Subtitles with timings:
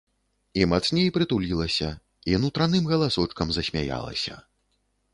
[0.61, 1.91] І мацней прытулілася,
[2.33, 4.45] і нутраным галасочкам засмяялася.